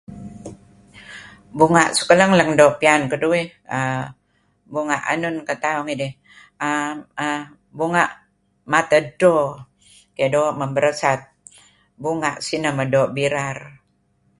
Bunga' 1.57 1.93
suk 1.97 2.09
lang-leng 2.19 2.51
doo' 2.59 2.77
piyan 2.79 3.01
keduih 3.11 3.47
err 3.79 4.05
bunga' 4.73 4.99
anun 5.13 5.35
tebe' 5.37 5.47
kan 5.49 5.59
tauh 5.63 5.83
ngidih 5.85 6.13
{er 6.75 6.93
er] 7.27 7.41
bunga' 7.79 8.11
mateh 8.71 9.01
edto 9.03 9.35
keh, 10.15 10.29
doo' 10.35 10.55
men 10.59 10.71
beresat 10.75 11.21
bunga' 12.03 12.41
sineh 12.47 12.75
doo' 12.93 13.13
birar. 13.15 13.57